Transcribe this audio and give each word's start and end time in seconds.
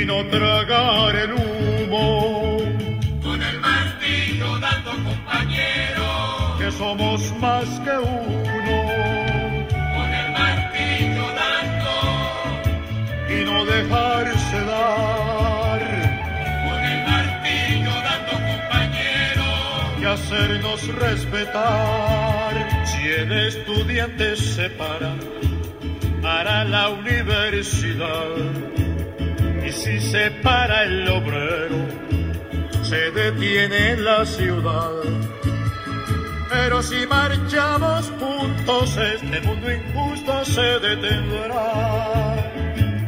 y 0.00 0.04
no 0.06 0.24
tragar 0.26 1.14
el 1.14 1.32
humo. 1.32 2.58
Con 3.22 3.42
el 3.42 3.60
martillo 3.60 4.58
dando 4.58 4.92
compañero, 4.92 6.56
que 6.58 6.70
somos 6.72 7.20
más 7.38 7.66
que 7.84 7.98
uno. 7.98 8.78
Con 9.96 10.08
el 10.20 10.32
martillo 10.32 11.26
dando 11.42 11.94
y 13.28 13.44
no 13.44 13.64
dejarse 13.66 14.58
dar. 14.74 15.82
Con 16.66 16.80
el 16.92 17.00
martillo 17.10 17.94
dando 18.08 18.34
compañero 18.52 19.48
y 20.00 20.04
hacernos 20.04 20.88
respetar. 20.94 22.52
Si 22.86 23.02
el 23.08 23.32
estudiante 23.32 24.36
se 24.36 24.70
para, 24.70 25.14
hará 26.22 26.64
la 26.64 26.88
universidad 26.88 28.80
si 29.72 30.00
se 30.00 30.30
para 30.42 30.84
el 30.84 31.08
obrero, 31.08 31.86
se 32.82 33.10
detiene 33.12 33.96
la 33.96 34.24
ciudad. 34.24 34.90
Pero 36.50 36.82
si 36.82 37.06
marchamos 37.06 38.12
juntos, 38.18 38.96
este 38.96 39.40
mundo 39.42 39.72
injusto 39.72 40.44
se 40.44 40.60
detendrá. 40.80 42.52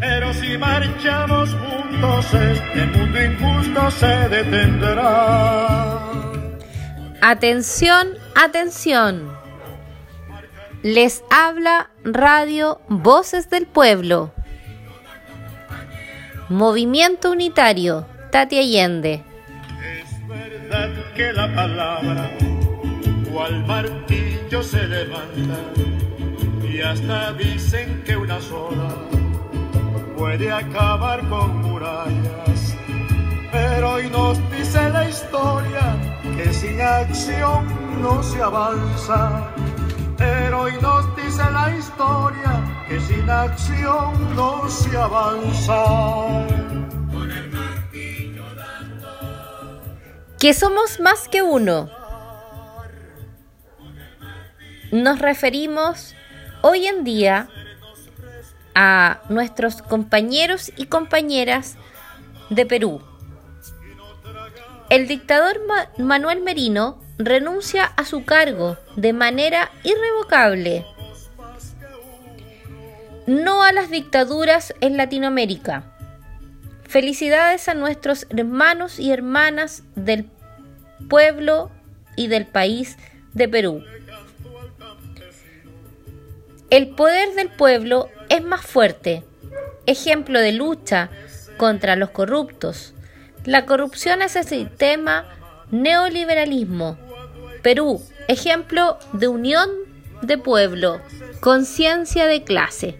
Pero 0.00 0.32
si 0.34 0.56
marchamos 0.56 1.50
juntos, 1.50 2.34
este 2.34 2.86
mundo 2.86 3.22
injusto 3.22 3.90
se 3.90 4.28
detendrá. 4.28 5.98
Atención, 7.20 8.08
atención. 8.36 9.36
Les 10.82 11.24
habla 11.30 11.90
Radio 12.04 12.80
Voces 12.88 13.48
del 13.50 13.66
Pueblo. 13.66 14.32
Movimiento 16.50 17.30
Unitario, 17.30 18.06
Tati 18.30 18.58
Allende. 18.58 19.24
Es 19.82 20.28
verdad 20.28 20.90
que 21.16 21.32
la 21.32 21.54
palabra, 21.54 22.30
cual 23.32 23.64
martillo 23.66 24.62
se 24.62 24.86
levanta, 24.86 25.58
y 26.70 26.82
hasta 26.82 27.32
dicen 27.32 28.02
que 28.04 28.18
una 28.18 28.38
sola 28.42 28.94
puede 30.18 30.52
acabar 30.52 31.26
con 31.30 31.62
murallas. 31.62 32.76
Pero 33.50 33.92
hoy 33.92 34.10
nos 34.10 34.38
dice 34.50 34.90
la 34.90 35.08
historia 35.08 35.96
que 36.36 36.52
sin 36.52 36.78
acción 36.78 37.66
no 38.02 38.22
se 38.22 38.42
avanza. 38.42 39.50
Hoy 40.64 40.72
nos 40.80 41.14
dice 41.14 41.42
la 41.52 41.76
historia 41.76 42.84
que 42.88 42.98
sin 42.98 43.28
acción 43.28 44.34
no 44.34 44.66
se 44.66 44.96
avanza. 44.96 45.84
Que 50.40 50.54
somos 50.54 51.00
más 51.00 51.28
que 51.28 51.42
uno. 51.42 51.90
Nos 54.90 55.18
referimos 55.18 56.14
hoy 56.62 56.86
en 56.86 57.04
día 57.04 57.50
a 58.74 59.20
nuestros 59.28 59.82
compañeros 59.82 60.72
y 60.78 60.86
compañeras 60.86 61.76
de 62.48 62.64
Perú. 62.64 63.02
El 64.88 65.08
dictador 65.08 65.60
Manuel 65.98 66.40
Merino 66.40 67.03
renuncia 67.18 67.84
a 67.84 68.04
su 68.04 68.24
cargo 68.24 68.76
de 68.96 69.12
manera 69.12 69.70
irrevocable. 69.82 70.84
No 73.26 73.62
a 73.62 73.72
las 73.72 73.90
dictaduras 73.90 74.74
en 74.80 74.96
Latinoamérica. 74.96 75.84
Felicidades 76.82 77.68
a 77.68 77.74
nuestros 77.74 78.26
hermanos 78.30 78.98
y 78.98 79.10
hermanas 79.12 79.82
del 79.94 80.28
pueblo 81.08 81.70
y 82.16 82.28
del 82.28 82.46
país 82.46 82.98
de 83.32 83.48
Perú. 83.48 83.82
El 86.70 86.88
poder 86.90 87.34
del 87.34 87.50
pueblo 87.50 88.08
es 88.28 88.42
más 88.42 88.62
fuerte. 88.62 89.24
Ejemplo 89.86 90.40
de 90.40 90.52
lucha 90.52 91.10
contra 91.56 91.96
los 91.96 92.10
corruptos. 92.10 92.94
La 93.44 93.64
corrupción 93.66 94.22
es 94.22 94.36
el 94.36 94.44
sistema 94.44 95.26
neoliberalismo. 95.70 96.98
Perú, 97.64 98.02
ejemplo 98.28 98.98
de 99.14 99.26
unión 99.26 99.70
de 100.20 100.36
pueblo, 100.36 101.00
conciencia 101.40 102.26
de 102.26 102.44
clase. 102.44 102.98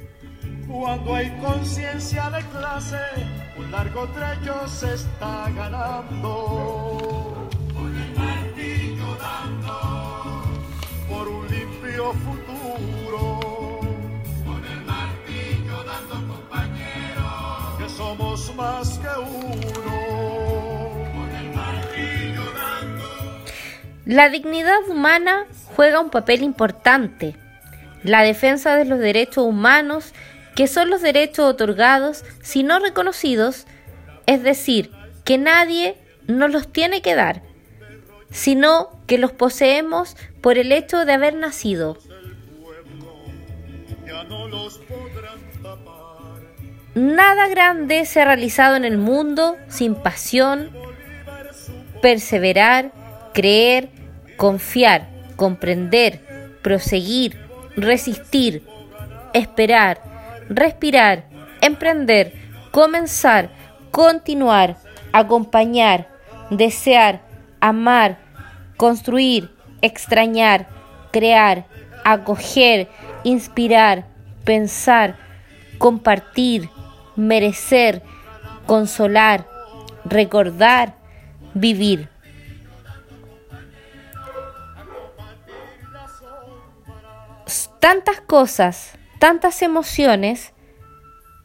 Cuando 0.67 1.15
hay 1.15 1.31
conciencia 1.39 2.31
de 2.31 2.43
clase, 2.45 2.97
un 3.59 3.71
largo 3.71 4.09
trecho 4.09 4.67
se 4.67 4.95
está 4.95 5.51
ganando. 5.55 6.74
La 24.07 24.29
dignidad 24.29 24.89
humana 24.89 25.47
juega 25.75 26.01
un 26.01 26.11
papel 26.11 26.43
importante. 26.43 27.37
La 28.03 28.23
defensa 28.23 28.77
de 28.77 28.85
los 28.85 28.99
derechos 28.99 29.45
humanos 29.45 30.13
que 30.55 30.69
son 30.69 30.91
los 30.91 31.03
derechos 31.03 31.47
otorgados 31.47 32.25
si 32.43 32.63
no 32.63 32.79
reconocidos, 32.79 33.67
es 34.27 34.43
decir, 34.43 34.91
que 35.25 35.39
nadie 35.39 35.97
nos 36.27 36.53
los 36.53 36.71
tiene 36.71 37.03
que 37.03 37.15
dar, 37.15 37.43
sino 38.31 38.91
que 39.07 39.19
los 39.19 39.33
poseemos 39.33 40.17
por 40.41 40.59
el 40.59 40.73
hecho 40.73 41.05
de 41.05 41.13
haber 41.13 41.35
nacido. 41.35 41.99
Nada 46.95 47.49
grande 47.49 48.05
se 48.05 48.21
ha 48.21 48.25
realizado 48.25 48.77
en 48.77 48.85
el 48.85 48.99
mundo 48.99 49.57
sin 49.69 49.97
pasión, 49.97 50.71
perseverar, 52.01 52.93
creer, 53.35 53.91
confiar, 54.37 55.09
comprender, 55.37 56.21
proseguir, 56.63 57.37
resistir, 57.77 58.63
esperar, 59.35 60.01
respirar, 60.49 61.25
emprender, 61.61 62.33
comenzar, 62.71 63.51
continuar, 63.91 64.77
acompañar, 65.13 66.09
desear, 66.51 67.21
amar, 67.61 68.19
construir, 68.77 69.51
extrañar, 69.83 70.69
crear, 71.11 71.67
acoger, 72.05 72.89
inspirar, 73.25 74.07
pensar, 74.45 75.17
compartir, 75.79 76.71
merecer, 77.17 78.03
consolar, 78.67 79.47
recordar, 80.05 80.95
vivir. 81.55 82.14
Tantas 87.85 88.23
cosas 88.23 88.93
tantas 89.19 89.61
emociones 89.61 90.55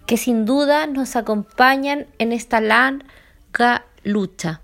que 0.05 0.15
sin 0.15 0.45
duda 0.45 0.87
nos 0.87 1.17
acompañan 1.17 2.07
en 2.17 2.31
esta 2.31 2.61
larga 2.61 3.85
lucha. 4.05 4.61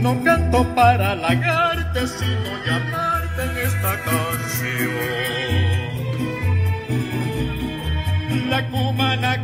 No 0.00 0.24
canto 0.24 0.64
para 0.74 1.12
halagarte, 1.12 2.08
sino 2.08 2.64
llamarte 2.66 3.01
la 8.52 8.68
cumana 8.68 9.34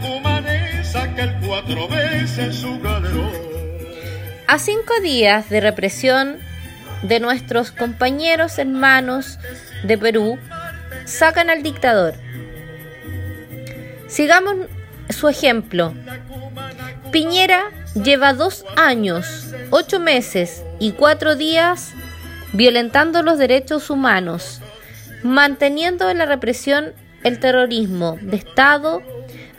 el 1.16 1.34
cuatro 1.46 1.88
veces 1.88 2.56
su. 2.56 2.78
A 4.46 4.58
cinco 4.58 5.00
días 5.02 5.48
de 5.48 5.62
represión 5.62 6.36
de 7.02 7.18
nuestros 7.18 7.70
compañeros 7.70 8.58
hermanos 8.58 9.38
de 9.82 9.96
Perú, 9.96 10.38
sacan 11.06 11.48
al 11.48 11.62
dictador. 11.62 12.16
Sigamos 14.08 14.56
su 15.08 15.28
ejemplo. 15.28 15.94
Piñera 17.10 17.62
lleva 17.94 18.34
dos 18.34 18.66
años, 18.76 19.54
ocho 19.70 20.00
meses 20.00 20.62
y 20.78 20.92
cuatro 20.92 21.34
días 21.34 21.92
violentando 22.52 23.22
los 23.22 23.38
derechos 23.38 23.88
humanos, 23.88 24.60
manteniendo 25.22 26.12
la 26.12 26.26
represión 26.26 26.92
el 27.28 27.38
terrorismo 27.38 28.18
de 28.20 28.36
Estado, 28.36 29.02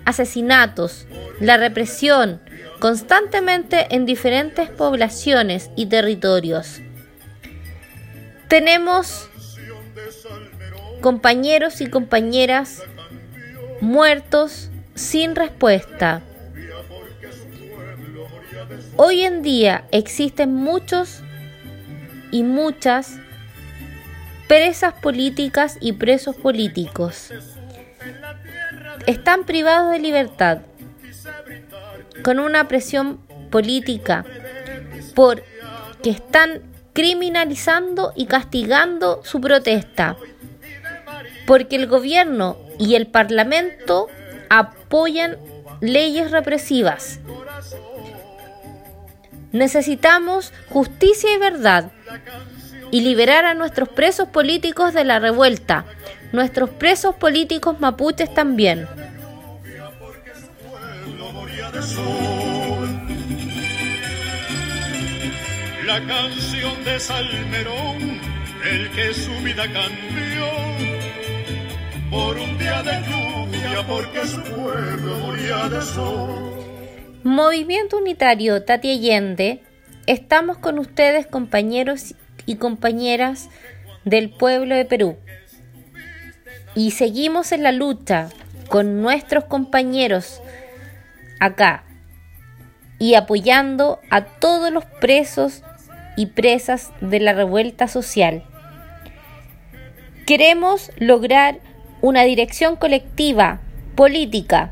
asesinatos, 0.05 1.07
la 1.39 1.57
represión 1.57 2.41
constantemente 2.79 3.87
en 3.91 4.05
diferentes 4.05 4.69
poblaciones 4.69 5.69
y 5.75 5.85
territorios. 5.85 6.81
Tenemos 8.47 9.29
compañeros 11.01 11.81
y 11.81 11.87
compañeras 11.87 12.81
muertos 13.81 14.69
sin 14.95 15.35
respuesta. 15.35 16.21
Hoy 18.95 19.21
en 19.21 19.41
día 19.41 19.85
existen 19.91 20.53
muchos 20.53 21.21
y 22.31 22.43
muchas 22.43 23.19
presas 24.47 24.93
políticas 24.93 25.77
y 25.79 25.93
presos 25.93 26.35
políticos. 26.35 27.31
Están 29.09 29.43
privados 29.43 29.89
de 29.89 29.97
libertad 29.97 30.59
con 32.21 32.37
una 32.39 32.67
presión 32.67 33.17
política 33.49 34.23
porque 35.15 36.11
están 36.11 36.61
criminalizando 36.93 38.13
y 38.15 38.27
castigando 38.27 39.21
su 39.23 39.41
protesta. 39.41 40.15
Porque 41.47 41.75
el 41.75 41.87
gobierno 41.87 42.59
y 42.77 42.93
el 42.93 43.07
parlamento 43.07 44.09
apoyan 44.47 45.37
leyes 45.81 46.29
represivas. 46.29 47.19
Necesitamos 49.51 50.53
justicia 50.69 51.33
y 51.33 51.39
verdad 51.39 51.91
y 52.91 53.01
liberar 53.01 53.45
a 53.45 53.55
nuestros 53.55 53.89
presos 53.89 54.27
políticos 54.27 54.93
de 54.93 55.03
la 55.03 55.17
revuelta, 55.17 55.85
nuestros 56.31 56.69
presos 56.69 57.15
políticos 57.15 57.79
mapuches 57.79 58.33
también. 58.33 58.87
La 65.85 66.05
canción 66.05 66.83
de 66.85 66.99
Salmerón, 66.99 68.19
el 68.69 68.91
que 68.91 69.13
su 69.13 69.31
vida 69.43 69.63
cambió 69.63 70.45
por 72.11 72.37
un 72.37 72.57
día 72.57 72.83
de 72.83 73.01
lluvia, 73.07 73.87
porque 73.87 74.25
su 74.27 74.41
pueblo 74.43 75.17
moría 75.19 75.69
de 75.69 75.81
sol. 75.81 76.59
Movimiento 77.23 77.97
Unitario 77.97 78.63
Tati 78.63 78.91
Allende, 78.91 79.61
estamos 80.05 80.57
con 80.57 80.79
ustedes 80.79 81.27
compañeros 81.27 82.15
y 82.45 82.55
compañeras 82.55 83.49
del 84.05 84.29
pueblo 84.29 84.75
de 84.75 84.85
Perú. 84.85 85.17
Y 86.75 86.91
seguimos 86.91 87.51
en 87.51 87.63
la 87.63 87.71
lucha 87.71 88.29
con 88.67 89.01
nuestros 89.01 89.45
compañeros 89.45 90.41
acá 91.39 91.83
y 92.99 93.15
apoyando 93.15 93.99
a 94.09 94.25
todos 94.25 94.71
los 94.71 94.85
presos 94.85 95.63
y 96.15 96.27
presas 96.27 96.91
de 97.01 97.19
la 97.19 97.33
revuelta 97.33 97.87
social. 97.87 98.43
Queremos 100.27 100.91
lograr 100.97 101.59
una 102.01 102.23
dirección 102.23 102.75
colectiva, 102.75 103.61
política, 103.95 104.71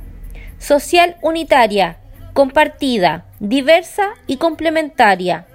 social 0.59 1.15
unitaria, 1.21 1.97
compartida, 2.33 3.25
diversa 3.39 4.09
y 4.27 4.38
complementaria. 4.38 5.47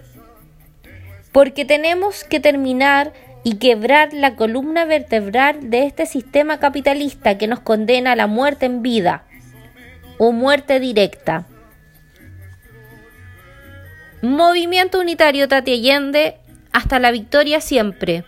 Porque 1.31 1.65
tenemos 1.65 2.25
que 2.25 2.41
terminar 2.41 3.12
y 3.44 3.56
quebrar 3.56 4.12
la 4.12 4.37
columna 4.37 4.85
vertebral 4.85 5.71
de 5.71 5.87
este 5.87 6.06
sistema 6.06 6.59
capitalista 6.59 7.39
que 7.39 7.49
nos 7.49 7.61
condena 7.61 8.12
a 8.12 8.17
la 8.17 8.27
muerte 8.27 8.67
en 8.67 8.83
vida 8.83 9.25
o 10.19 10.33
muerte 10.33 10.79
directa. 10.79 11.47
Movimiento 14.23 15.00
Unitario 15.00 15.49
Tati 15.49 15.73
Allende, 15.73 16.37
hasta 16.73 17.00
la 17.00 17.11
victoria 17.11 17.61
siempre. 17.61 18.25